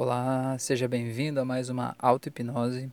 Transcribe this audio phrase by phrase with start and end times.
[0.00, 2.88] Olá, seja bem-vindo a mais uma auto-hipnose.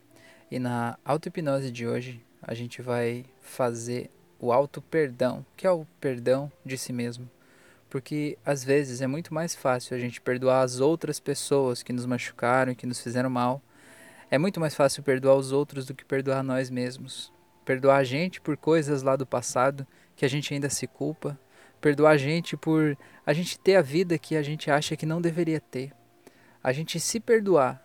[0.49, 4.09] E na auto-hipnose de hoje, a gente vai fazer
[4.39, 7.29] o auto-perdão, que é o perdão de si mesmo.
[7.91, 12.07] Porque às vezes é muito mais fácil a gente perdoar as outras pessoas que nos
[12.07, 13.61] machucaram e que nos fizeram mal.
[14.31, 17.31] É muito mais fácil perdoar os outros do que perdoar nós mesmos.
[17.63, 19.85] Perdoar a gente por coisas lá do passado
[20.15, 21.39] que a gente ainda se culpa.
[21.79, 25.21] Perdoar a gente por a gente ter a vida que a gente acha que não
[25.21, 25.93] deveria ter
[26.65, 27.79] a gente se perdoar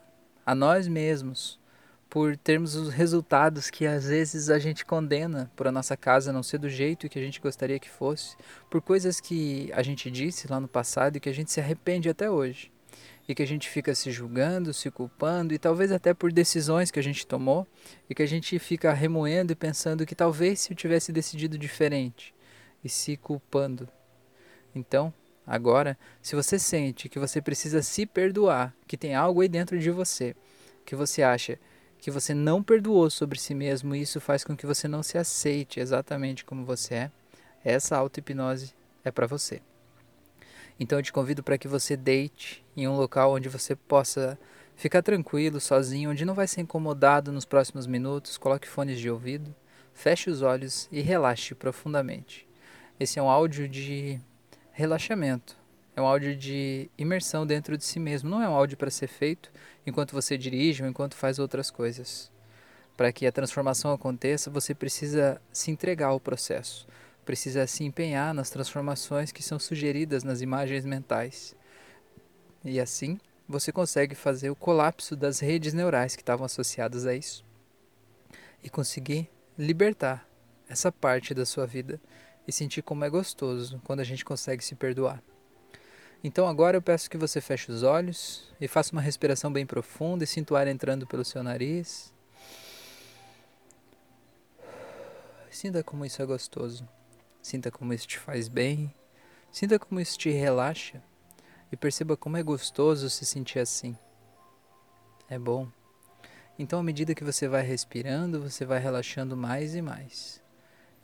[0.45, 1.61] a nós mesmos
[2.09, 6.43] por termos os resultados que às vezes a gente condena por a nossa casa não
[6.43, 8.39] ser do jeito que a gente gostaria que fosse,
[8.71, 12.09] por coisas que a gente disse lá no passado e que a gente se arrepende
[12.09, 12.73] até hoje.
[13.29, 16.99] E que a gente fica se julgando, se culpando, e talvez até por decisões que
[16.99, 17.67] a gente tomou,
[18.09, 22.35] e que a gente fica remoendo e pensando que talvez se eu tivesse decidido diferente,
[22.83, 23.87] e se culpando.
[24.75, 25.13] Então,
[25.51, 29.91] Agora, se você sente que você precisa se perdoar, que tem algo aí dentro de
[29.91, 30.37] você,
[30.87, 31.59] que você acha
[31.99, 35.19] que você não perdoou sobre si mesmo e isso faz com que você não se
[35.19, 37.11] aceite exatamente como você é,
[37.65, 38.73] essa auto-hipnose
[39.05, 39.61] é para você.
[40.79, 44.39] Então eu te convido para que você deite em um local onde você possa
[44.77, 48.39] ficar tranquilo, sozinho, onde não vai ser incomodado nos próximos minutos.
[48.39, 49.53] Coloque fones de ouvido,
[49.93, 52.47] feche os olhos e relaxe profundamente.
[53.01, 54.21] Esse é um áudio de
[54.73, 55.57] relaxamento.
[55.95, 58.31] É um áudio de imersão dentro de si mesmo.
[58.31, 59.51] Não é um áudio para ser feito
[59.87, 62.31] enquanto você dirige ou enquanto faz outras coisas.
[62.97, 66.87] Para que a transformação aconteça, você precisa se entregar ao processo.
[67.25, 71.55] Precisa se empenhar nas transformações que são sugeridas nas imagens mentais.
[72.65, 77.45] E assim, você consegue fazer o colapso das redes neurais que estavam associadas a isso.
[78.63, 80.27] E conseguir libertar
[80.69, 82.01] essa parte da sua vida
[82.51, 85.23] e sentir como é gostoso quando a gente consegue se perdoar.
[86.23, 90.25] Então agora eu peço que você feche os olhos e faça uma respiração bem profunda
[90.25, 92.13] e sinta o ar entrando pelo seu nariz.
[95.49, 96.87] Sinta como isso é gostoso.
[97.41, 98.93] Sinta como isso te faz bem.
[99.53, 101.03] Sinta como isso te relaxa.
[101.71, 103.97] E perceba como é gostoso se sentir assim.
[105.29, 105.69] É bom.
[106.59, 110.43] Então, à medida que você vai respirando, você vai relaxando mais e mais.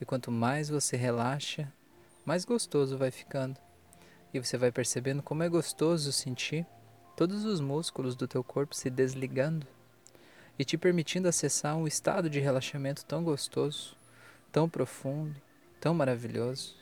[0.01, 1.73] E quanto mais você relaxa,
[2.25, 3.57] mais gostoso vai ficando.
[4.33, 6.67] E você vai percebendo como é gostoso sentir
[7.17, 9.67] todos os músculos do teu corpo se desligando
[10.59, 13.97] e te permitindo acessar um estado de relaxamento tão gostoso,
[14.53, 15.35] tão profundo,
[15.81, 16.77] tão maravilhoso.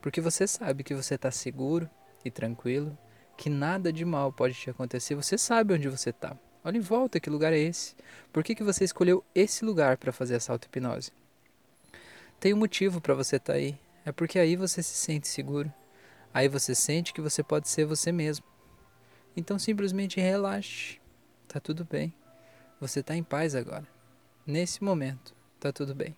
[0.00, 1.88] Porque você sabe que você está seguro
[2.24, 2.96] e tranquilo,
[3.36, 6.36] que nada de mal pode te acontecer, você sabe onde você está.
[6.64, 7.94] Olha em volta, que lugar é esse?
[8.32, 11.10] Por que, que você escolheu esse lugar para fazer essa auto-hipnose?
[12.42, 13.78] Tem um motivo para você estar tá aí.
[14.04, 15.72] É porque aí você se sente seguro.
[16.34, 18.44] Aí você sente que você pode ser você mesmo.
[19.36, 21.00] Então simplesmente relaxe.
[21.46, 22.12] Tá tudo bem.
[22.80, 23.86] Você está em paz agora.
[24.44, 26.16] Nesse momento, tá tudo bem.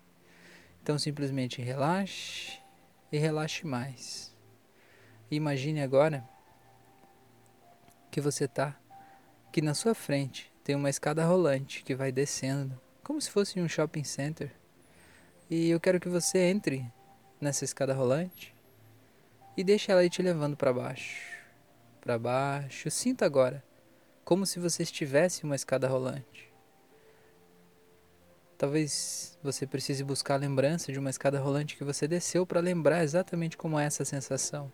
[0.82, 2.58] Então simplesmente relaxe
[3.12, 4.34] e relaxe mais.
[5.30, 6.26] Imagine agora
[8.10, 8.74] que você tá
[9.52, 13.68] que na sua frente tem uma escada rolante que vai descendo, como se fosse um
[13.68, 14.63] shopping center.
[15.50, 16.90] E eu quero que você entre
[17.38, 18.54] nessa escada rolante
[19.56, 21.20] e deixe ela ir te levando para baixo.
[22.00, 22.90] Para baixo.
[22.90, 23.62] Sinta agora
[24.24, 26.50] como se você estivesse uma escada rolante.
[28.56, 33.04] Talvez você precise buscar a lembrança de uma escada rolante que você desceu para lembrar
[33.04, 34.72] exatamente como é essa sensação.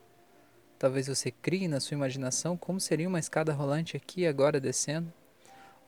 [0.79, 5.13] Talvez você crie na sua imaginação como seria uma escada rolante aqui agora descendo.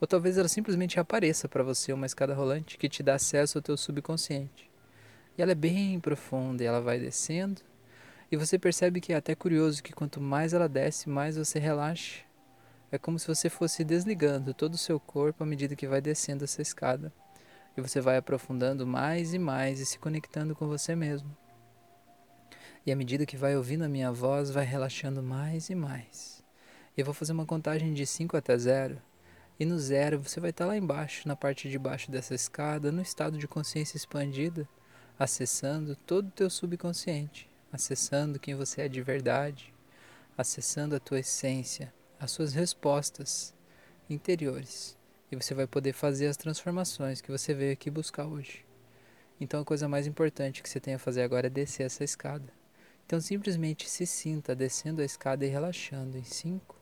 [0.01, 3.61] Ou talvez ela simplesmente apareça para você uma escada rolante que te dá acesso ao
[3.61, 4.72] teu subconsciente.
[5.37, 7.61] E ela é bem profunda e ela vai descendo.
[8.31, 12.21] E você percebe que é até curioso que quanto mais ela desce, mais você relaxa.
[12.91, 16.43] É como se você fosse desligando todo o seu corpo à medida que vai descendo
[16.43, 17.11] essa escada.
[17.75, 21.35] E você vai aprofundando mais e mais e se conectando com você mesmo.
[22.85, 26.43] E à medida que vai ouvindo a minha voz, vai relaxando mais e mais.
[26.95, 29.01] E eu vou fazer uma contagem de 5 até 0.
[29.59, 33.01] E no zero você vai estar lá embaixo, na parte de baixo dessa escada, no
[33.01, 34.67] estado de consciência expandida
[35.23, 39.73] acessando todo o teu subconsciente, acessando quem você é de verdade,
[40.37, 43.55] acessando a tua essência, as suas respostas
[44.09, 44.97] interiores.
[45.31, 48.65] E você vai poder fazer as transformações que você veio aqui buscar hoje.
[49.39, 52.51] Então a coisa mais importante que você tem a fazer agora é descer essa escada.
[53.05, 56.75] Então simplesmente se sinta descendo a escada e relaxando em cinco,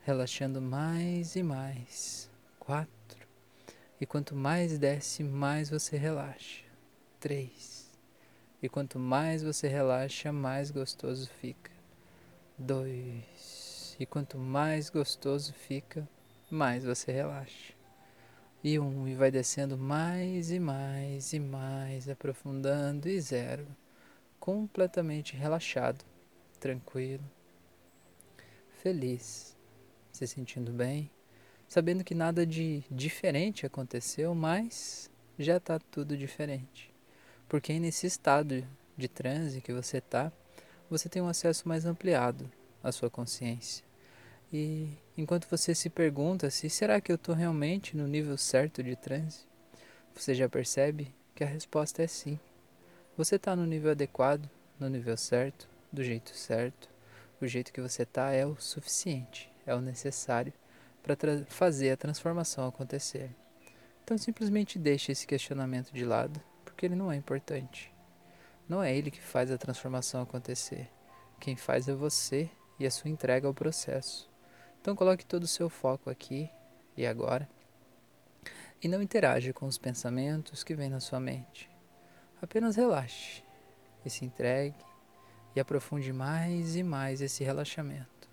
[0.00, 2.30] relaxando mais e mais.
[2.58, 3.28] Quatro.
[4.00, 6.69] E quanto mais desce, mais você relaxa
[7.20, 7.88] três.
[8.62, 11.70] E quanto mais você relaxa, mais gostoso fica.
[12.58, 13.96] Dois.
[14.00, 16.08] E quanto mais gostoso fica,
[16.50, 17.74] mais você relaxa.
[18.64, 23.66] E um, e vai descendo mais e mais e mais, aprofundando, e zero.
[24.38, 26.04] Completamente relaxado,
[26.58, 27.24] tranquilo,
[28.82, 29.56] feliz,
[30.12, 31.10] se sentindo bem,
[31.68, 36.89] sabendo que nada de diferente aconteceu, mas já está tudo diferente.
[37.50, 38.64] Porque nesse estado
[38.96, 40.30] de transe que você está,
[40.88, 42.48] você tem um acesso mais ampliado
[42.80, 43.84] à sua consciência.
[44.52, 44.88] E
[45.18, 49.40] enquanto você se pergunta se será que eu estou realmente no nível certo de transe,
[50.14, 52.38] você já percebe que a resposta é sim.
[53.16, 54.48] Você está no nível adequado,
[54.78, 56.88] no nível certo, do jeito certo.
[57.40, 60.52] O jeito que você está é o suficiente, é o necessário
[61.02, 61.16] para
[61.48, 63.28] fazer a transformação acontecer.
[64.04, 66.40] Então simplesmente deixe esse questionamento de lado,
[66.80, 67.92] porque ele não é importante.
[68.66, 70.90] Não é ele que faz a transformação acontecer.
[71.38, 72.48] Quem faz é você
[72.78, 74.30] e a sua entrega ao processo.
[74.80, 76.48] Então coloque todo o seu foco aqui
[76.96, 77.46] e agora
[78.82, 81.70] e não interaja com os pensamentos que vêm na sua mente.
[82.40, 83.44] Apenas relaxe
[84.02, 84.82] e se entregue
[85.54, 88.26] e aprofunde mais e mais esse relaxamento.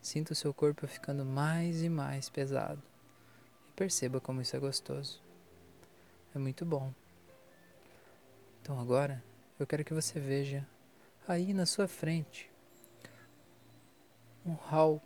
[0.00, 2.84] Sinta o seu corpo ficando mais e mais pesado
[3.68, 5.20] e perceba como isso é gostoso.
[6.32, 6.94] É muito bom.
[8.64, 9.22] Então agora
[9.60, 10.66] eu quero que você veja
[11.28, 12.50] aí na sua frente
[14.42, 15.02] um hall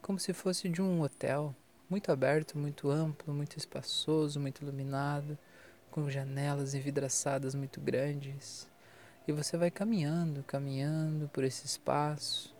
[0.00, 1.52] como se fosse de um hotel,
[1.90, 5.36] muito aberto, muito amplo, muito espaçoso, muito iluminado,
[5.90, 8.68] com janelas envidraçadas muito grandes.
[9.26, 12.54] E você vai caminhando, caminhando por esse espaço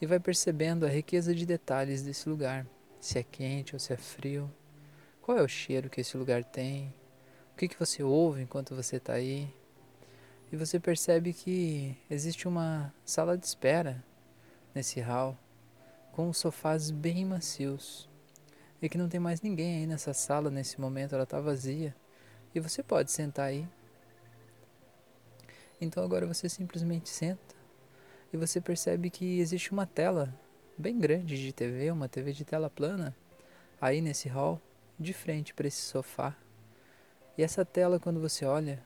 [0.00, 2.64] e vai percebendo a riqueza de detalhes desse lugar,
[3.00, 4.48] se é quente ou se é frio,
[5.20, 6.94] qual é o cheiro que esse lugar tem,
[7.52, 9.52] o que, que você ouve enquanto você está aí,
[10.54, 14.00] e você percebe que existe uma sala de espera
[14.72, 15.36] nesse hall
[16.12, 18.08] com sofás bem macios
[18.80, 21.92] e que não tem mais ninguém aí nessa sala nesse momento, ela está vazia
[22.54, 23.66] e você pode sentar aí.
[25.80, 27.56] Então agora você simplesmente senta
[28.32, 30.32] e você percebe que existe uma tela
[30.78, 33.12] bem grande de TV, uma TV de tela plana,
[33.80, 34.62] aí nesse hall,
[35.00, 36.36] de frente para esse sofá.
[37.36, 38.80] E essa tela, quando você olha,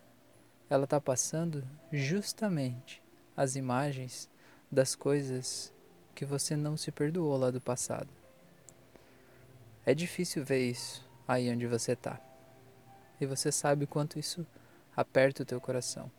[0.70, 3.02] ela está passando justamente
[3.36, 4.28] as imagens
[4.70, 5.72] das coisas
[6.14, 8.08] que você não se perdoou lá do passado.
[9.86, 12.20] É difícil ver isso aí onde você está.
[13.20, 14.46] E você sabe quanto isso
[14.94, 16.10] aperta o teu coração.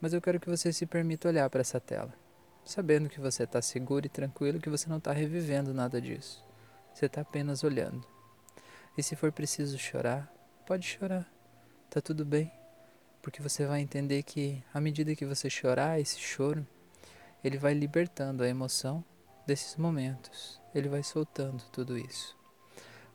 [0.00, 2.12] Mas eu quero que você se permita olhar para essa tela,
[2.64, 6.44] sabendo que você está seguro e tranquilo, que você não está revivendo nada disso.
[6.92, 8.04] Você está apenas olhando.
[8.98, 10.32] E se for preciso chorar,
[10.66, 11.30] pode chorar.
[11.88, 12.50] Tá tudo bem
[13.26, 16.64] porque você vai entender que à medida que você chorar esse choro,
[17.42, 19.04] ele vai libertando a emoção
[19.44, 22.36] desses momentos, ele vai soltando tudo isso.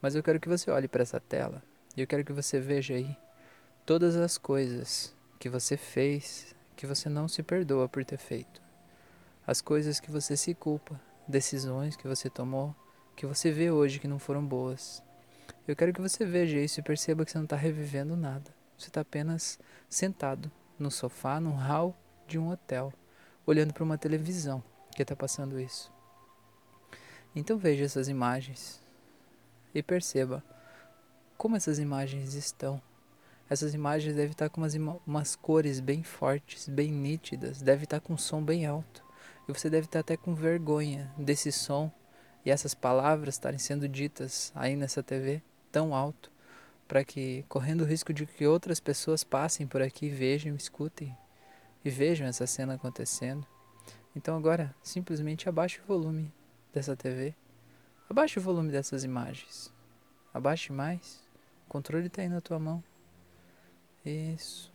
[0.01, 1.63] Mas eu quero que você olhe para essa tela
[1.95, 3.15] e eu quero que você veja aí
[3.85, 8.61] todas as coisas que você fez que você não se perdoa por ter feito.
[9.47, 12.75] As coisas que você se culpa, decisões que você tomou,
[13.15, 15.01] que você vê hoje que não foram boas.
[15.65, 18.59] Eu quero que você veja isso e perceba que você não está revivendo nada.
[18.81, 21.95] Você está apenas sentado no sofá, no hall
[22.27, 22.91] de um hotel,
[23.45, 24.63] olhando para uma televisão
[24.95, 25.93] que está passando isso.
[27.35, 28.81] Então veja essas imagens
[29.71, 30.43] e perceba
[31.37, 32.81] como essas imagens estão.
[33.47, 34.73] Essas imagens devem estar com umas,
[35.05, 39.05] umas cores bem fortes, bem nítidas, deve estar com um som bem alto.
[39.47, 41.91] E você deve estar até com vergonha desse som
[42.43, 46.31] e essas palavras estarem sendo ditas aí nessa TV tão alto
[46.91, 51.17] para que, correndo o risco de que outras pessoas passem por aqui, vejam, escutem
[51.85, 53.47] e vejam essa cena acontecendo.
[54.13, 56.33] Então agora, simplesmente abaixe o volume
[56.73, 57.33] dessa TV.
[58.09, 59.73] Abaixe o volume dessas imagens.
[60.33, 61.23] Abaixe mais.
[61.65, 62.83] O controle está aí na tua mão.
[64.05, 64.69] Isso.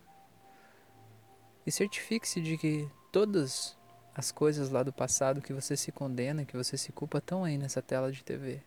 [1.67, 3.77] E certifique-se de que todas
[4.15, 7.59] as coisas lá do passado que você se condena, que você se culpa, estão aí
[7.59, 8.59] nessa tela de TV.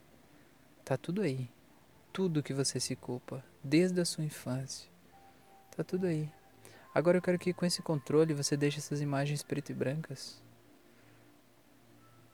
[0.84, 1.50] Tá tudo aí
[2.12, 4.90] tudo que você se culpa, desde a sua infância.
[5.76, 6.30] Tá tudo aí.
[6.94, 10.42] Agora eu quero que com esse controle você deixe essas imagens preto e brancas.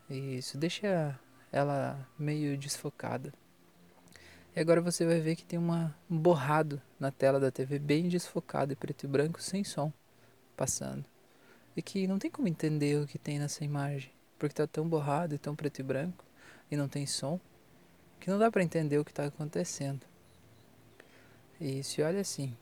[0.09, 1.19] Isso, deixa
[1.53, 3.33] ela meio desfocada.
[4.55, 8.09] E agora você vai ver que tem uma, um borrado na tela da TV bem
[8.09, 9.93] desfocado e preto e branco sem som
[10.57, 11.05] passando.
[11.77, 15.35] E que não tem como entender o que tem nessa imagem, porque tá tão borrado
[15.35, 16.25] e tão preto e branco
[16.71, 17.39] e não tem som
[18.21, 20.05] que não dá para entender o que está acontecendo.
[21.61, 22.57] E se olha assim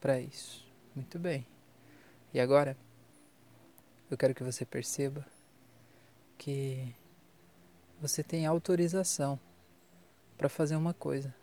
[0.00, 0.66] para isso.
[0.94, 1.46] Muito bem.
[2.32, 2.76] E agora,
[4.10, 5.24] eu quero que você perceba
[6.36, 6.94] que
[8.00, 9.38] você tem autorização
[10.38, 11.34] para fazer uma coisa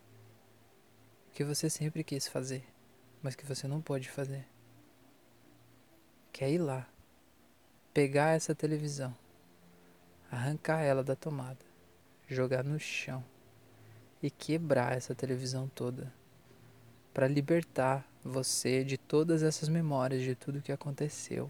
[1.38, 2.66] que você sempre quis fazer,
[3.22, 4.48] mas que você não pode fazer.
[6.34, 6.90] Que é ir lá,
[7.94, 9.16] pegar essa televisão,
[10.32, 11.64] arrancar ela da tomada,
[12.28, 13.24] jogar no chão
[14.22, 16.14] e quebrar essa televisão toda
[17.14, 21.50] para libertar você de todas essas memórias de tudo que aconteceu.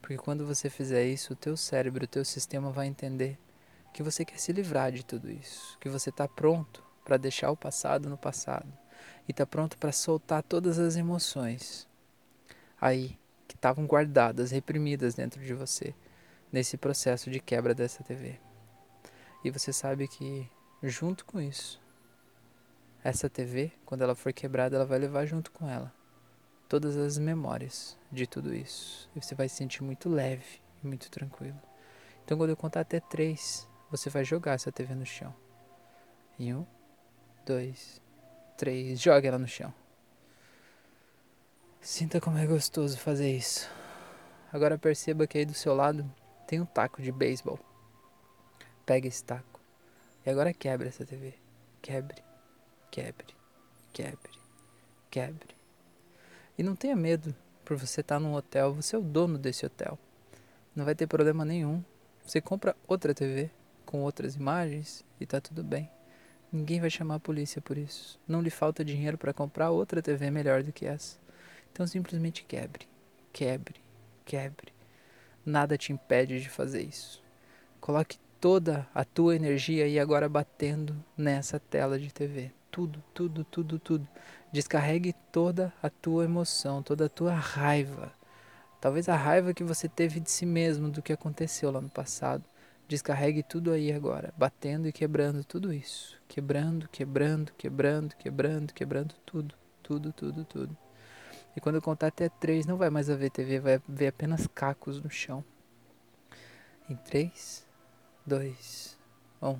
[0.00, 3.38] Porque quando você fizer isso, o teu cérebro, o teu sistema vai entender
[3.92, 7.56] que você quer se livrar de tudo isso, que você está pronto para deixar o
[7.56, 8.72] passado no passado
[9.28, 11.88] e está pronto para soltar todas as emoções
[12.80, 15.94] aí que estavam guardadas, reprimidas dentro de você
[16.52, 18.49] nesse processo de quebra dessa TV.
[19.42, 20.50] E você sabe que
[20.82, 21.80] junto com isso,
[23.02, 25.92] essa TV, quando ela for quebrada, ela vai levar junto com ela
[26.68, 29.10] todas as memórias de tudo isso.
[29.16, 31.60] E você vai se sentir muito leve e muito tranquilo.
[32.24, 35.34] Então, quando eu contar até três, você vai jogar essa TV no chão.
[36.38, 36.64] E um,
[37.44, 38.00] dois,
[38.56, 39.74] três, joga ela no chão.
[41.80, 43.68] Sinta como é gostoso fazer isso.
[44.52, 46.08] Agora perceba que aí do seu lado
[46.46, 47.58] tem um taco de beisebol.
[48.84, 49.60] Pega esse taco.
[50.24, 51.34] E agora quebra essa TV.
[51.80, 52.22] Quebre,
[52.90, 53.34] quebre,
[53.92, 54.32] quebre,
[55.10, 55.54] quebre.
[56.58, 57.34] E não tenha medo
[57.64, 59.98] por você estar num hotel, você é o dono desse hotel.
[60.74, 61.82] Não vai ter problema nenhum.
[62.26, 63.50] Você compra outra TV
[63.86, 65.90] com outras imagens e tá tudo bem.
[66.52, 68.18] Ninguém vai chamar a polícia por isso.
[68.26, 71.18] Não lhe falta dinheiro para comprar outra TV melhor do que essa.
[71.72, 72.88] Então simplesmente quebre,
[73.32, 73.80] quebre,
[74.24, 74.72] quebre.
[75.46, 77.22] Nada te impede de fazer isso.
[77.80, 82.50] Coloque toda a tua energia aí agora batendo nessa tela de TV.
[82.70, 84.08] Tudo, tudo, tudo, tudo.
[84.50, 88.12] Descarregue toda a tua emoção, toda a tua raiva.
[88.80, 92.42] Talvez a raiva que você teve de si mesmo, do que aconteceu lá no passado.
[92.88, 96.18] Descarregue tudo aí agora, batendo e quebrando tudo isso.
[96.26, 99.54] Quebrando, quebrando, quebrando, quebrando, quebrando tudo.
[99.82, 100.76] Tudo, tudo, tudo.
[101.54, 105.00] E quando eu contar até três, não vai mais haver TV, vai haver apenas cacos
[105.00, 105.44] no chão.
[106.88, 107.66] Em três,
[108.26, 108.98] dois,
[109.42, 109.58] um.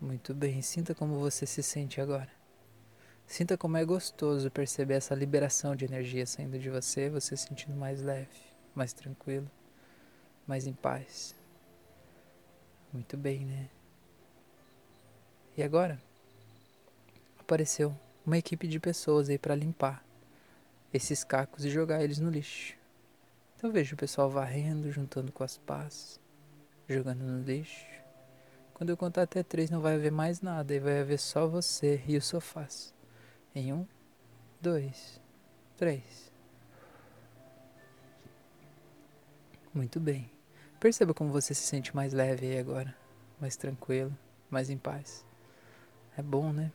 [0.00, 2.30] Muito bem, sinta como você se sente agora.
[3.26, 7.76] Sinta como é gostoso perceber essa liberação de energia saindo de você, você se sentindo
[7.76, 8.28] mais leve,
[8.74, 9.50] mais tranquilo
[10.48, 11.36] mais em paz.
[12.90, 13.68] Muito bem, né?
[15.54, 16.00] E agora?
[17.38, 20.02] Apareceu uma equipe de pessoas aí para limpar
[20.92, 22.77] esses cacos e jogar eles no lixo.
[23.58, 26.20] Então eu vejo o pessoal varrendo, juntando com as pás,
[26.88, 27.84] jogando no lixo.
[28.72, 32.00] Quando eu contar até três não vai haver mais nada e vai haver só você
[32.06, 32.94] e os sofás.
[33.52, 33.84] Em um,
[34.60, 35.20] dois,
[35.76, 36.30] três.
[39.74, 40.30] Muito bem.
[40.78, 42.94] Perceba como você se sente mais leve aí agora,
[43.40, 44.16] mais tranquilo,
[44.48, 45.26] mais em paz.
[46.16, 46.70] É bom, né?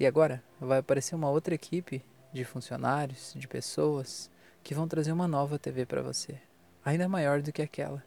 [0.00, 4.33] E agora vai aparecer uma outra equipe de funcionários, de pessoas
[4.64, 6.40] que vão trazer uma nova TV para você,
[6.82, 8.02] ainda maior do que aquela.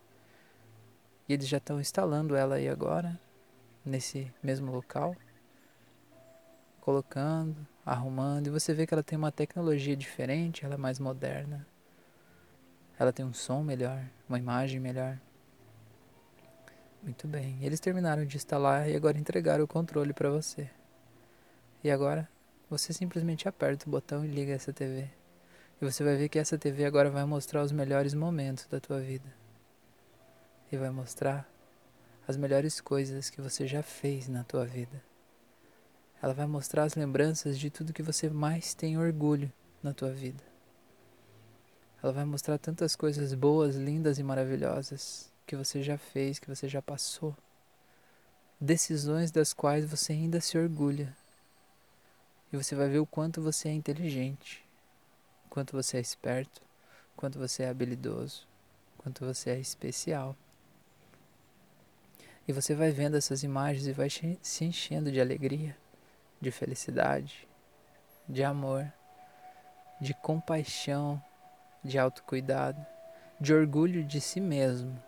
[1.30, 3.18] E eles já estão instalando ela aí agora,
[3.86, 5.16] nesse mesmo local,
[6.82, 11.66] colocando, arrumando, e você vê que ela tem uma tecnologia diferente, ela é mais moderna.
[12.98, 15.20] Ela tem um som melhor, uma imagem melhor.
[17.04, 17.60] Muito bem.
[17.62, 20.68] Eles terminaram de instalar e agora entregaram o controle para você.
[21.84, 22.28] E agora
[22.68, 25.17] você simplesmente aperta o botão e liga essa TV.
[25.80, 29.00] E você vai ver que essa TV agora vai mostrar os melhores momentos da tua
[29.00, 29.32] vida.
[30.72, 31.48] E vai mostrar
[32.28, 35.02] as melhores coisas que você já fez na tua vida.
[36.22, 39.54] Ela vai mostrar as lembranças de tudo que você mais tem orgulho
[39.84, 40.44] na tua vida.
[42.02, 46.68] Ela vai mostrar tantas coisas boas, lindas e maravilhosas que você já fez, que você
[46.68, 47.36] já passou.
[48.60, 51.16] Decisões das quais você ainda se orgulha.
[52.52, 54.67] E você vai ver o quanto você é inteligente,
[55.50, 56.62] quanto você é esperto,
[57.16, 58.48] quanto você é habilidoso,
[58.98, 60.36] quanto você é especial.
[62.48, 65.76] E você vai vendo essas imagens e vai se enchendo de alegria,
[66.40, 67.48] de felicidade,
[68.28, 68.92] de amor,
[70.00, 71.22] de compaixão,
[71.84, 72.86] de autocuidado,
[73.40, 75.02] de orgulho de si mesmo.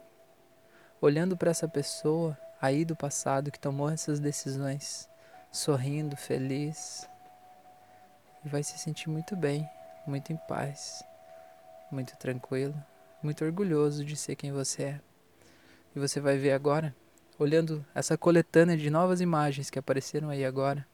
[0.99, 5.09] Olhando para essa pessoa aí do passado que tomou essas decisões,
[5.51, 7.07] sorrindo, feliz,
[8.43, 9.69] e vai se sentir muito bem,
[10.05, 11.03] muito em paz,
[11.91, 12.75] muito tranquilo,
[13.21, 15.01] muito orgulhoso de ser quem você é.
[15.95, 16.95] E você vai ver agora,
[17.37, 20.85] olhando essa coletânea de novas imagens que apareceram aí agora,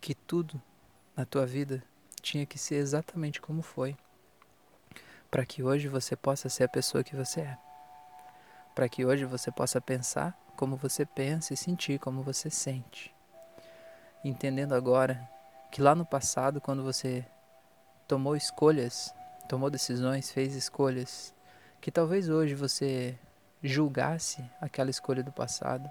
[0.00, 0.60] que tudo
[1.16, 1.82] na tua vida
[2.22, 3.96] tinha que ser exatamente como foi,
[5.30, 7.58] para que hoje você possa ser a pessoa que você é.
[8.74, 13.14] para que hoje você possa pensar como você pensa e sentir como você sente.
[14.22, 15.26] Entendendo agora
[15.76, 17.22] que lá no passado, quando você
[18.08, 19.14] tomou escolhas,
[19.46, 21.34] tomou decisões, fez escolhas,
[21.82, 23.14] que talvez hoje você
[23.62, 25.86] julgasse aquela escolha do passado,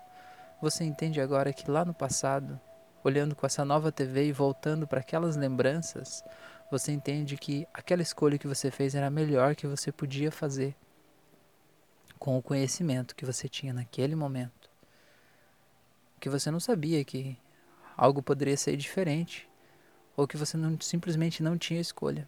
[0.60, 2.60] você entende agora que lá no passado,
[3.04, 6.24] olhando com essa nova TV e voltando para aquelas lembranças,
[6.72, 10.75] você entende que aquela escolha que você fez era a melhor que você podia fazer
[12.18, 14.68] com o conhecimento que você tinha naquele momento.
[16.20, 17.38] Que você não sabia que
[17.96, 19.48] algo poderia ser diferente,
[20.16, 22.28] ou que você não, simplesmente não tinha escolha,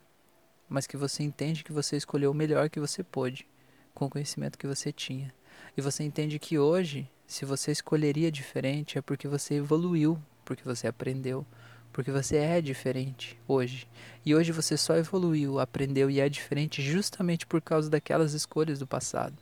[0.67, 3.47] mas que você entende que você escolheu o melhor que você pôde
[3.93, 5.33] com o conhecimento que você tinha.
[5.75, 10.87] E você entende que hoje, se você escolheria diferente, é porque você evoluiu, porque você
[10.87, 11.45] aprendeu,
[11.91, 13.87] porque você é diferente hoje.
[14.25, 18.85] E hoje você só evoluiu, aprendeu e é diferente justamente por causa daquelas escolhas do
[18.85, 19.35] passado.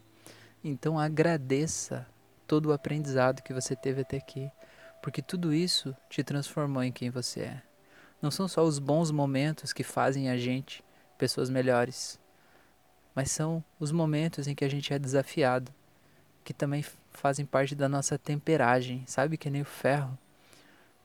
[0.63, 2.07] Então agradeça
[2.47, 4.49] todo o aprendizado que você teve até aqui,
[5.01, 7.74] porque tudo isso te transformou em quem você é.
[8.25, 10.83] Não são só os bons momentos que fazem a gente
[11.15, 12.19] pessoas melhores,
[13.13, 15.71] mas são os momentos em que a gente é desafiado,
[16.43, 20.17] que também fazem parte da nossa temperagem, sabe que nem o ferro.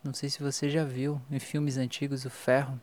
[0.02, 2.80] Não sei se você já viu em filmes antigos o ferro.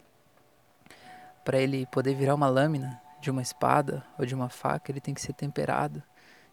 [1.43, 5.15] Para ele poder virar uma lâmina de uma espada ou de uma faca, ele tem
[5.15, 6.03] que ser temperado.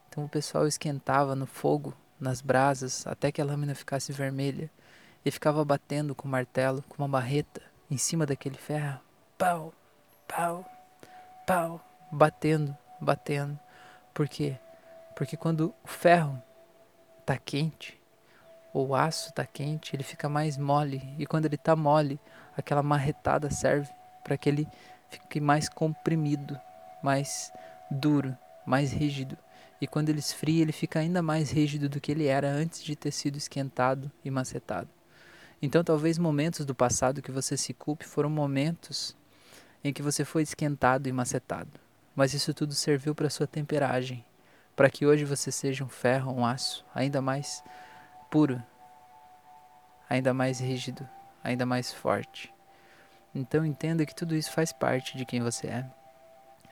[0.09, 4.71] Então o pessoal esquentava no fogo, nas brasas, até que a lâmina ficasse vermelha.
[5.23, 9.01] E ficava batendo com o martelo, com uma barreta, em cima daquele ferro.
[9.37, 9.73] Pau,
[10.29, 10.65] pau,
[11.47, 13.59] pau, batendo, batendo.
[14.13, 14.57] Por quê?
[15.17, 16.43] Porque quando o ferro
[17.21, 18.01] está quente,
[18.73, 21.15] o aço está quente, ele fica mais mole.
[21.19, 22.19] E quando ele está mole,
[22.57, 23.91] aquela marretada serve
[24.23, 24.69] para que ele
[25.11, 26.59] fique mais comprimido,
[27.03, 27.53] mais
[27.91, 28.37] duro,
[28.67, 29.37] mais rígido
[29.85, 32.97] e quando ele esfria, ele fica ainda mais rígido do que ele era antes de
[32.97, 34.89] ter sido esquentado e macetado.
[35.61, 39.17] Então, talvez momentos do passado que você se culpe foram momentos
[39.83, 41.79] em que você foi esquentado e macetado.
[42.15, 44.25] Mas isso tudo serviu para sua temperagem,
[44.75, 47.63] para que hoje você seja um ferro, um aço, ainda mais
[48.31, 48.63] puro,
[50.09, 51.07] ainda mais rígido,
[51.43, 52.53] ainda mais forte.
[53.35, 55.87] Então entenda que tudo isso faz parte de quem você é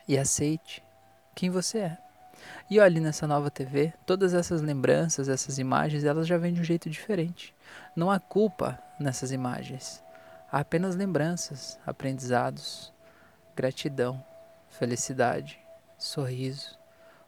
[0.07, 0.83] e aceite
[1.35, 2.02] quem você é.
[2.69, 6.63] E olhe nessa nova TV, todas essas lembranças, essas imagens, elas já vêm de um
[6.63, 7.53] jeito diferente.
[7.95, 10.03] Não há culpa nessas imagens.
[10.51, 12.93] Há apenas lembranças, aprendizados,
[13.55, 14.23] gratidão,
[14.69, 15.59] felicidade,
[15.97, 16.77] sorriso,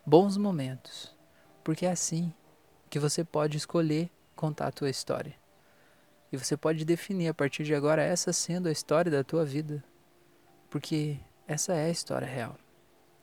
[0.06, 1.15] bons momentos.
[1.63, 2.34] Porque é assim
[2.89, 5.34] que você pode escolher contar a tua história.
[6.32, 9.84] E você pode definir a partir de agora essa sendo a história da tua vida.
[10.69, 12.58] Porque essa é a história real.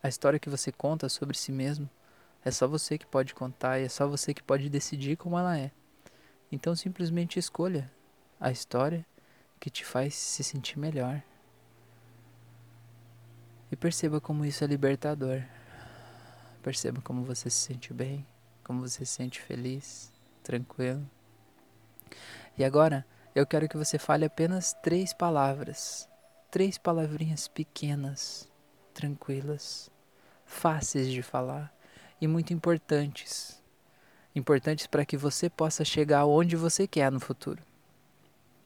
[0.02, 1.88] A história que você conta sobre si mesmo
[2.44, 5.56] é só você que pode contar e é só você que pode decidir como ela
[5.56, 5.70] é.
[6.50, 7.88] Então simplesmente escolha
[8.40, 9.06] a história
[9.60, 11.22] que te faz se sentir melhor.
[13.70, 15.44] E perceba como isso é libertador.
[16.64, 18.26] Perceba como você se sente bem,
[18.64, 20.12] como você se sente feliz,
[20.42, 21.08] tranquilo.
[22.58, 26.08] E agora eu quero que você fale apenas três palavras,
[26.50, 28.50] três palavrinhas pequenas,
[28.92, 29.91] tranquilas,
[30.52, 31.74] fáceis de falar
[32.20, 33.60] e muito importantes.
[34.34, 37.62] Importantes para que você possa chegar aonde você quer no futuro.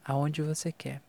[0.05, 1.01] Aonde você quer.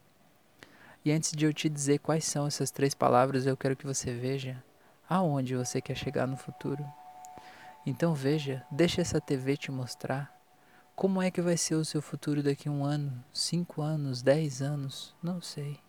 [1.04, 4.14] E antes de eu te dizer quais são essas três palavras, eu quero que você
[4.14, 4.64] veja
[5.10, 6.86] aonde você quer chegar no futuro.
[7.86, 10.36] Então veja, deixa essa TV te mostrar
[10.96, 14.62] como é que vai ser o seu futuro daqui a um ano, cinco anos, dez
[14.62, 15.80] anos, não sei.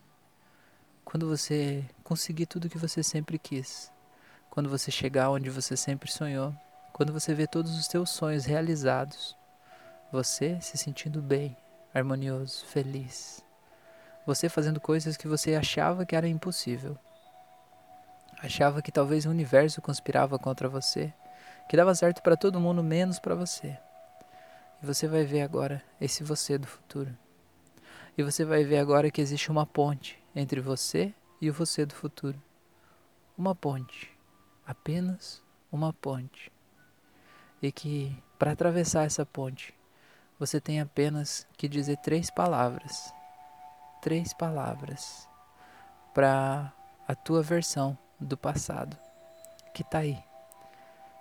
[1.04, 3.90] Quando você conseguir tudo que você sempre quis
[4.50, 6.54] quando você chegar onde você sempre sonhou,
[6.92, 9.36] quando você vê todos os seus sonhos realizados,
[10.10, 11.56] você se sentindo bem,
[11.94, 13.44] harmonioso, feliz,
[14.26, 16.98] você fazendo coisas que você achava que era impossível,
[18.42, 21.12] achava que talvez o universo conspirava contra você,
[21.68, 23.78] que dava certo para todo mundo menos para você.
[24.82, 27.16] E você vai ver agora esse você do futuro.
[28.16, 31.94] E você vai ver agora que existe uma ponte entre você e o você do
[31.94, 32.40] futuro.
[33.36, 34.17] Uma ponte
[34.68, 36.52] apenas uma ponte.
[37.62, 39.74] E que para atravessar essa ponte,
[40.38, 43.12] você tem apenas que dizer três palavras.
[44.02, 45.26] Três palavras
[46.14, 46.70] para
[47.08, 48.96] a tua versão do passado
[49.72, 50.22] que está aí.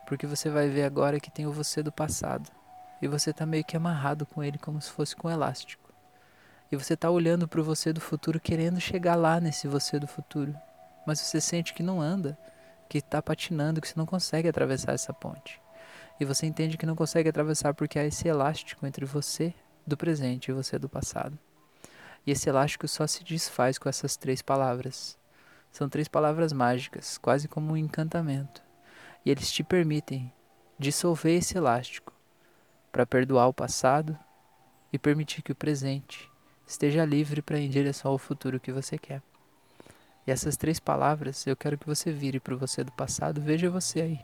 [0.06, 2.52] Porque você vai ver agora que tem o você do passado
[3.02, 5.90] e você está meio que amarrado com ele como se fosse com um elástico.
[6.72, 10.08] E você está olhando para o você do futuro querendo chegar lá nesse você do
[10.08, 10.56] futuro,
[11.06, 12.38] mas você sente que não anda
[12.89, 15.62] que está patinando, que você não consegue atravessar essa ponte.
[16.19, 19.54] e você entende que não consegue atravessar porque há esse elástico entre você
[19.86, 21.38] do presente e você do passado.
[22.26, 25.17] E esse elástico só se desfaz com essas três palavras.
[25.71, 28.63] São três palavras mágicas, quase como um encantamento.
[29.23, 30.34] E eles te permitem
[30.80, 32.12] dissolver esse elástico
[32.91, 34.17] para perdoar o passado
[34.91, 36.30] e permitir que o presente
[36.65, 39.21] esteja livre para ir em direção ao futuro que você quer.
[40.28, 44.02] E essas três palavras eu quero que você vire para você do passado, veja você
[44.02, 44.20] aí.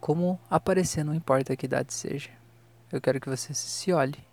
[0.00, 2.30] Como aparecer, não importa que idade seja.
[2.92, 4.24] Eu quero que você se olhe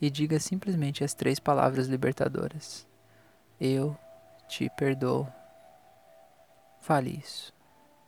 [0.00, 2.86] e diga simplesmente as três palavras libertadoras.
[3.60, 3.94] Eu
[4.48, 5.30] te perdoo.
[6.80, 7.52] Fale isso.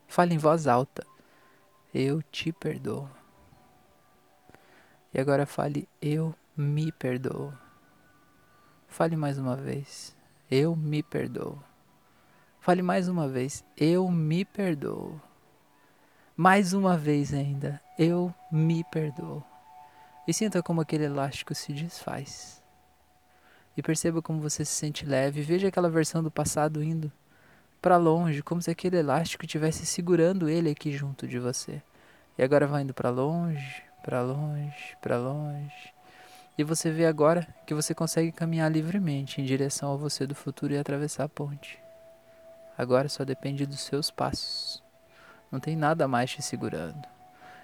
[0.09, 1.06] Fale em voz alta.
[1.92, 3.11] Eu te perdoo.
[5.12, 7.52] E agora fale eu me perdoo.
[8.88, 10.18] Fale mais uma vez.
[10.50, 11.62] Eu me perdoo.
[12.58, 13.64] Fale mais uma vez.
[13.76, 15.20] Eu me perdoo.
[16.36, 17.80] Mais uma vez ainda.
[17.96, 19.44] Eu me perdoo.
[20.26, 22.60] E sinta como aquele elástico se desfaz.
[23.76, 25.40] E perceba como você se sente leve.
[25.40, 27.12] Veja aquela versão do passado indo
[27.80, 31.80] para longe, como se aquele elástico estivesse segurando ele aqui junto de você.
[32.36, 35.94] E agora vai indo para longe, para longe, para longe.
[36.61, 40.75] E você vê agora que você consegue caminhar livremente em direção a você do futuro
[40.75, 41.83] e atravessar a ponte.
[42.77, 44.83] Agora só depende dos seus passos.
[45.51, 47.03] Não tem nada mais te segurando.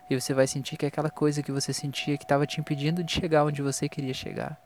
[0.08, 3.04] E você vai sentir que é aquela coisa que você sentia que estava te impedindo
[3.04, 4.58] de chegar onde você queria chegar,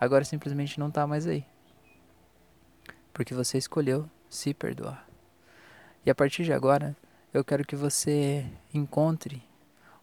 [0.00, 1.44] agora simplesmente não está mais aí.
[3.12, 5.06] Porque você escolheu se perdoar.
[6.02, 6.96] E a partir de agora,
[7.30, 9.45] eu quero que você encontre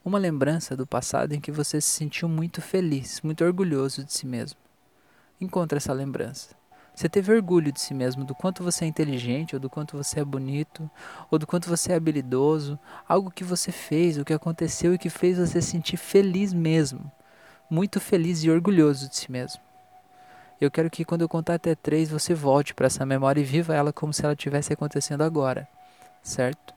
[0.05, 4.25] uma lembrança do passado em que você se sentiu muito feliz, muito orgulhoso de si
[4.27, 4.59] mesmo.
[5.39, 6.55] Encontre essa lembrança.
[6.93, 10.19] Você teve orgulho de si mesmo, do quanto você é inteligente, ou do quanto você
[10.19, 10.89] é bonito,
[11.31, 15.09] ou do quanto você é habilidoso, algo que você fez, o que aconteceu e que
[15.09, 17.11] fez você se sentir feliz mesmo,
[17.69, 19.61] muito feliz e orgulhoso de si mesmo.
[20.61, 23.73] Eu quero que quando eu contar até três, você volte para essa memória e viva
[23.73, 25.67] ela como se ela estivesse acontecendo agora,
[26.21, 26.72] certo?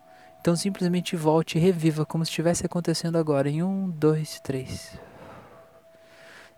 [0.46, 3.50] Então simplesmente volte e reviva como se estivesse acontecendo agora.
[3.50, 4.96] Em um, dois, três.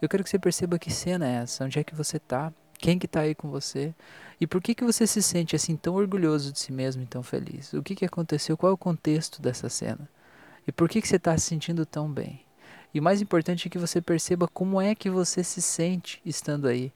[0.02, 2.98] Eu quero que você perceba que cena é essa, onde é que você está, quem
[2.98, 3.94] que está aí com você
[4.38, 7.22] e por que que você se sente assim tão orgulhoso de si mesmo e tão
[7.22, 7.72] feliz.
[7.72, 8.58] O que que aconteceu?
[8.58, 10.06] Qual é o contexto dessa cena?
[10.66, 12.42] E por que que você está se sentindo tão bem?
[12.92, 16.68] E o mais importante é que você perceba como é que você se sente estando
[16.68, 16.92] aí.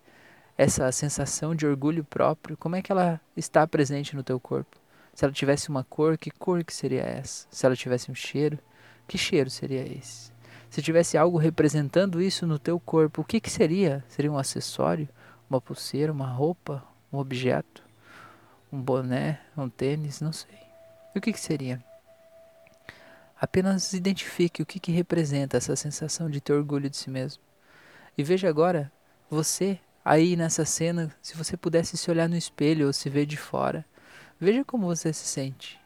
[0.59, 4.82] Essa sensação de orgulho próprio, como é que ela está presente no teu corpo?
[5.15, 7.47] Se ela tivesse uma cor, que cor que seria essa?
[7.51, 8.59] Se ela tivesse um cheiro,
[9.07, 10.33] que cheiro seria esse?
[10.71, 14.03] Se tivesse algo representando isso no teu corpo, o que, que seria?
[14.09, 15.09] Seria um acessório?
[15.49, 16.11] Uma pulseira?
[16.11, 16.83] Uma roupa?
[17.13, 17.85] Um objeto?
[18.73, 19.41] Um boné?
[19.55, 20.23] Um tênis?
[20.23, 20.59] Não sei.
[21.15, 21.85] E o que, que seria?
[23.39, 27.43] Apenas identifique o que, que representa essa sensação de ter orgulho de si mesmo.
[28.17, 28.91] E veja agora,
[29.29, 33.37] você aí nessa cena, se você pudesse se olhar no espelho ou se ver de
[33.37, 33.85] fora,
[34.45, 35.81] Veja como você se sente,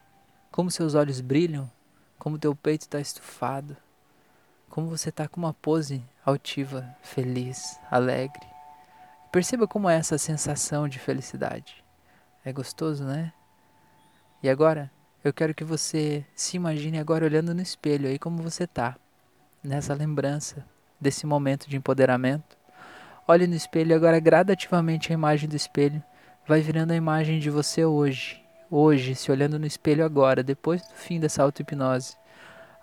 [0.49, 1.69] como seus olhos brilham,
[2.17, 3.77] como teu peito está estufado,
[4.67, 8.47] como você está com uma pose altiva, feliz, alegre.
[9.31, 11.85] Perceba como é essa sensação de felicidade.
[12.43, 13.31] É gostoso, né?
[14.41, 14.89] E agora,
[15.23, 18.97] eu quero que você se imagine agora olhando no espelho aí como você está,
[19.63, 20.65] nessa lembrança
[20.99, 22.57] desse momento de empoderamento.
[23.27, 26.03] Olhe no espelho agora gradativamente a imagem do espelho
[26.47, 30.93] vai virando a imagem de você hoje, hoje, se olhando no espelho agora, depois do
[30.93, 32.15] fim dessa auto-hipnose,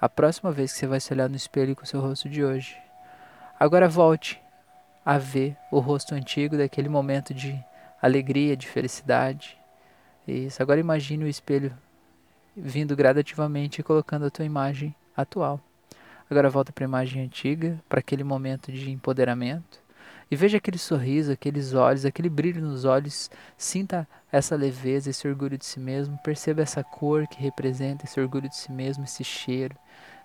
[0.01, 2.44] a próxima vez que você vai se olhar no espelho com o seu rosto de
[2.44, 2.77] hoje.
[3.59, 4.40] Agora volte
[5.05, 7.62] a ver o rosto antigo daquele momento de
[8.01, 9.59] alegria, de felicidade.
[10.27, 10.62] Isso.
[10.62, 11.77] Agora imagine o espelho
[12.57, 15.61] vindo gradativamente e colocando a tua imagem atual.
[16.31, 19.84] Agora volta para a imagem antiga, para aquele momento de empoderamento.
[20.35, 23.31] E veja aquele sorriso, aqueles olhos, aquele brilho nos olhos.
[23.57, 26.18] Sinta essa leveza, esse orgulho de si mesmo.
[26.25, 29.77] Perceba essa cor que representa esse orgulho de si mesmo, esse cheiro.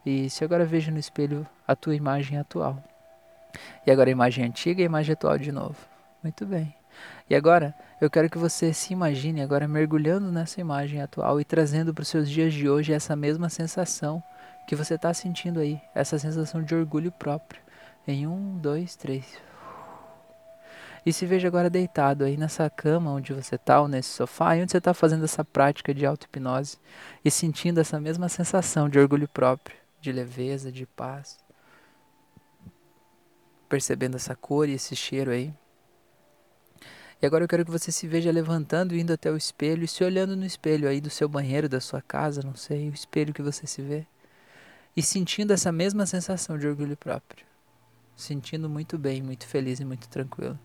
[0.04, 2.84] E se agora veja no espelho a tua imagem atual.
[3.86, 5.78] E agora a imagem antiga e a imagem atual de novo.
[6.24, 6.74] Muito bem.
[7.30, 11.94] E agora eu quero que você se imagine agora mergulhando nessa imagem atual e trazendo
[11.94, 14.24] para os seus dias de hoje essa mesma sensação
[14.68, 17.62] que você está sentindo aí, essa sensação de orgulho próprio.
[18.08, 19.49] Em um, dois, três.
[21.06, 24.62] E se veja agora deitado aí nessa cama onde você está, ou nesse sofá, e
[24.62, 26.78] onde você está fazendo essa prática de auto-hipnose
[27.24, 31.38] e sentindo essa mesma sensação de orgulho próprio, de leveza, de paz.
[33.68, 35.54] Percebendo essa cor e esse cheiro aí.
[37.22, 40.04] E agora eu quero que você se veja levantando, indo até o espelho e se
[40.04, 43.42] olhando no espelho aí do seu banheiro, da sua casa, não sei, o espelho que
[43.42, 44.06] você se vê.
[44.96, 47.46] e sentindo essa mesma sensação de orgulho próprio.
[48.16, 50.60] Sentindo muito bem, muito feliz e muito tranquilo.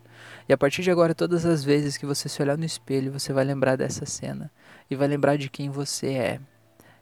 [0.47, 3.33] E a partir de agora, todas as vezes que você se olhar no espelho, você
[3.33, 4.51] vai lembrar dessa cena
[4.89, 6.39] e vai lembrar de quem você é.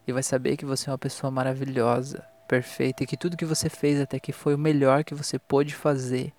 [0.08, 3.70] E vai saber que você é uma pessoa maravilhosa, perfeita e que tudo que você
[3.70, 6.34] fez até que foi o melhor que você pôde fazer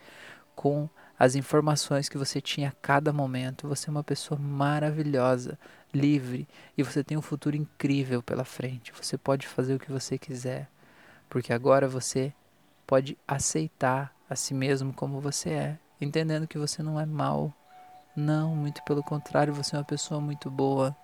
[0.55, 3.69] com as informações que você tinha a cada momento.
[3.69, 5.59] Você é uma pessoa maravilhosa,
[5.93, 8.93] livre e você tem um futuro incrível pela frente.
[8.93, 10.69] Você pode fazer o que você quiser,
[11.29, 12.33] porque agora você
[12.87, 17.53] pode aceitar a si mesmo como você é, entendendo que você não é mal.
[18.17, 20.97] Não, muito pelo contrário, você é uma pessoa muito boa.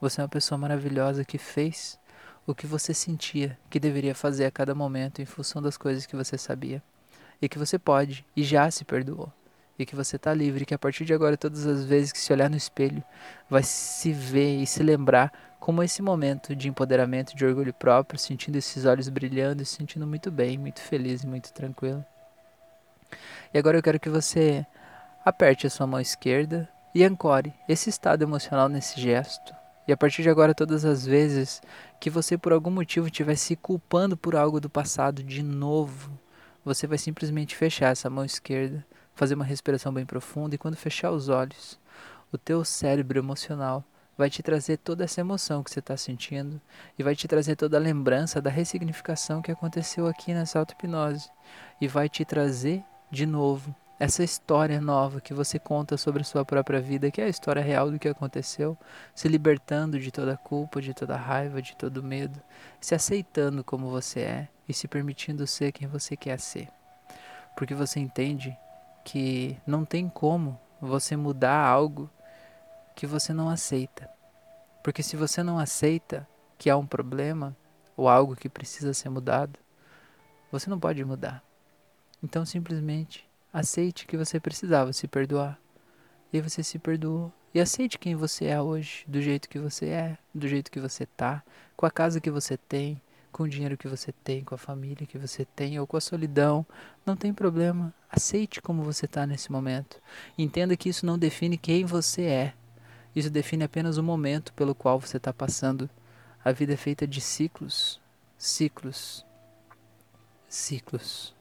[0.00, 1.98] Você é uma pessoa maravilhosa que fez
[2.46, 6.16] o que você sentia que deveria fazer a cada momento em função das coisas que
[6.16, 6.82] você sabia.
[7.40, 9.32] E que você pode e já se perdoou.
[9.78, 12.32] E que você está livre, que a partir de agora, todas as vezes que se
[12.32, 13.02] olhar no espelho,
[13.48, 18.56] vai se ver e se lembrar como esse momento de empoderamento, de orgulho próprio, sentindo
[18.56, 22.04] esses olhos brilhando e se sentindo muito bem, muito feliz e muito tranquilo.
[23.52, 24.66] E agora eu quero que você
[25.24, 29.54] aperte a sua mão esquerda e ancore esse estado emocional nesse gesto.
[29.86, 31.60] E a partir de agora, todas as vezes
[31.98, 36.10] que você por algum motivo estiver se culpando por algo do passado de novo,
[36.64, 41.10] você vai simplesmente fechar essa mão esquerda, fazer uma respiração bem profunda e quando fechar
[41.10, 41.78] os olhos,
[42.30, 43.84] o teu cérebro emocional
[44.16, 46.60] vai te trazer toda essa emoção que você está sentindo
[46.98, 51.28] e vai te trazer toda a lembrança da ressignificação que aconteceu aqui nessa auto-hipnose
[51.80, 56.44] e vai te trazer de novo essa história nova que você conta sobre a sua
[56.44, 58.76] própria vida, que é a história real do que aconteceu,
[59.14, 62.40] se libertando de toda culpa, de toda raiva, de todo medo,
[62.80, 66.68] se aceitando como você é e se permitindo ser quem você quer ser.
[67.54, 68.56] Porque você entende
[69.04, 72.10] que não tem como você mudar algo
[72.96, 74.10] que você não aceita.
[74.82, 76.26] Porque se você não aceita
[76.58, 77.56] que há um problema
[77.96, 79.60] ou algo que precisa ser mudado,
[80.50, 81.51] você não pode mudar.
[82.22, 85.58] Então simplesmente Aceite que você precisava se perdoar.
[86.32, 87.30] E você se perdoou.
[87.52, 91.04] E aceite quem você é hoje, do jeito que você é, do jeito que você
[91.04, 91.42] tá,
[91.76, 92.98] com a casa que você tem,
[93.30, 96.00] com o dinheiro que você tem, com a família que você tem ou com a
[96.00, 96.64] solidão.
[97.04, 97.92] Não tem problema.
[98.10, 100.00] Aceite como você está nesse momento.
[100.38, 102.54] Entenda que isso não define quem você é.
[103.14, 105.90] Isso define apenas o momento pelo qual você está passando.
[106.42, 108.00] A vida é feita de ciclos,
[108.38, 109.26] ciclos,
[110.48, 111.34] ciclos.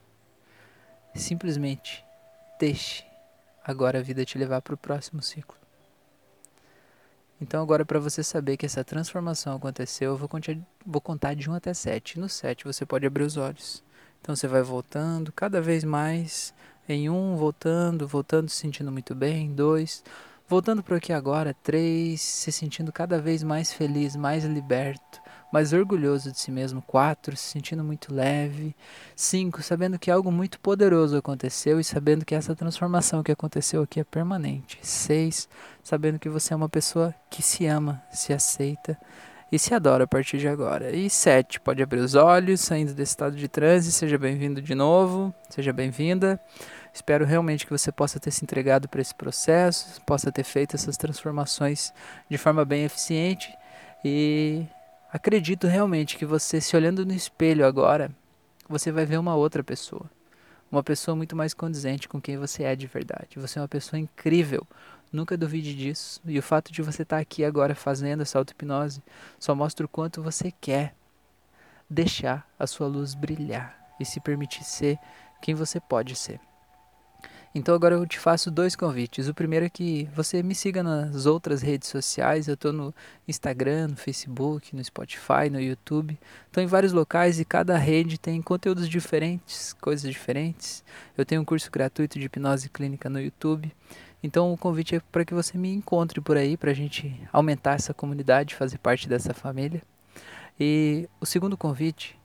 [1.16, 2.04] Simplesmente
[2.60, 3.04] deixe
[3.64, 5.58] agora a vida te levar para o próximo ciclo.
[7.40, 11.50] Então agora para você saber que essa transformação aconteceu, eu vou contar, vou contar de
[11.50, 12.20] 1 até 7.
[12.20, 13.84] No 7 você pode abrir os olhos.
[14.22, 16.54] Então você vai voltando cada vez mais
[16.88, 20.04] em 1, voltando, voltando, se sentindo muito bem, 2,
[20.48, 25.21] voltando para aqui agora, 3, se sentindo cada vez mais feliz, mais liberto,
[25.52, 26.82] mais orgulhoso de si mesmo.
[26.82, 27.36] 4.
[27.36, 28.76] Se sentindo muito leve.
[29.16, 29.62] 5.
[29.62, 34.04] Sabendo que algo muito poderoso aconteceu e sabendo que essa transformação que aconteceu aqui é
[34.04, 34.80] permanente.
[34.82, 35.50] 6.
[35.84, 38.98] Sabendo que você é uma pessoa que se ama, se aceita
[39.52, 40.92] e se adora a partir de agora.
[40.92, 41.60] E 7.
[41.60, 43.92] Pode abrir os olhos, saindo desse estado de transe.
[43.92, 45.34] Seja bem-vindo de novo.
[45.50, 46.40] Seja bem-vinda.
[46.94, 50.98] Espero realmente que você possa ter se entregado para esse processo, possa ter feito essas
[50.98, 51.94] transformações
[52.30, 53.50] de forma bem eficiente
[54.04, 54.66] e
[55.14, 58.10] Acredito realmente que você, se olhando no espelho agora,
[58.70, 60.10] você vai ver uma outra pessoa.
[60.72, 63.38] Uma pessoa muito mais condizente com quem você é de verdade.
[63.38, 64.66] Você é uma pessoa incrível.
[65.12, 66.22] Nunca duvide disso.
[66.24, 69.04] E o fato de você estar aqui agora fazendo essa auto-hipnose
[69.38, 70.96] só mostra o quanto você quer
[71.90, 74.98] deixar a sua luz brilhar e se permitir ser
[75.42, 76.40] quem você pode ser.
[77.54, 79.28] Então agora eu te faço dois convites.
[79.28, 82.48] O primeiro é que você me siga nas outras redes sociais.
[82.48, 82.96] Eu estou no
[83.28, 86.18] Instagram, no Facebook, no Spotify, no YouTube.
[86.48, 90.82] Estou em vários locais e cada rede tem conteúdos diferentes, coisas diferentes.
[91.18, 93.70] Eu tenho um curso gratuito de hipnose clínica no YouTube.
[94.24, 97.74] Então o convite é para que você me encontre por aí, para a gente aumentar
[97.74, 99.82] essa comunidade, fazer parte dessa família.
[100.58, 102.18] E o segundo convite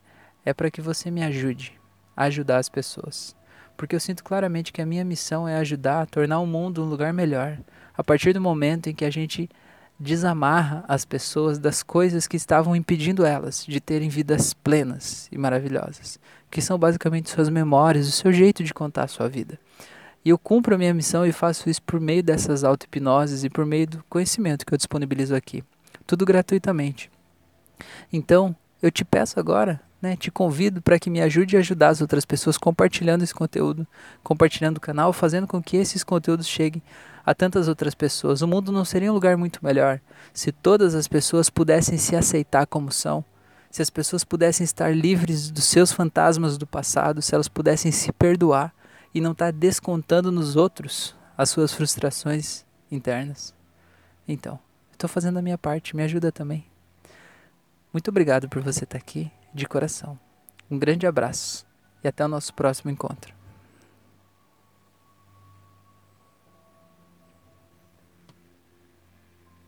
[0.45, 1.73] é para que você me ajude
[2.17, 3.35] a ajudar as pessoas
[3.77, 6.89] porque eu sinto claramente que a minha missão é ajudar a tornar o mundo um
[6.89, 7.59] lugar melhor,
[7.97, 9.49] a partir do momento em que a gente
[9.99, 16.19] desamarra as pessoas das coisas que estavam impedindo elas de terem vidas plenas e maravilhosas,
[16.51, 19.59] que são basicamente suas memórias, o seu jeito de contar a sua vida.
[20.25, 23.65] E eu cumpro a minha missão e faço isso por meio dessas auto-hipnoses e por
[23.65, 25.63] meio do conhecimento que eu disponibilizo aqui.
[26.07, 27.11] Tudo gratuitamente.
[28.13, 32.01] Então, eu te peço agora né, te convido para que me ajude a ajudar as
[32.01, 33.87] outras pessoas compartilhando esse conteúdo,
[34.23, 36.83] compartilhando o canal, fazendo com que esses conteúdos cheguem
[37.25, 38.43] a tantas outras pessoas.
[38.43, 40.01] O mundo não seria um lugar muito melhor
[40.33, 43.25] se todas as pessoas pudessem se aceitar como são
[43.77, 48.11] se as pessoas pudessem estar livres dos seus fantasmas do passado, se elas pudessem se
[48.11, 48.75] perdoar
[49.15, 53.55] e não estar descontando nos outros as suas frustrações internas.
[54.27, 54.59] Então,
[54.93, 56.65] estou fazendo a minha parte, me ajuda também.
[57.93, 60.19] Muito obrigado por você estar aqui, de coração.
[60.71, 61.67] Um grande abraço
[62.05, 63.36] e até o nosso próximo encontro.